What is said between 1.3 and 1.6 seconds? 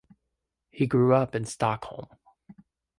in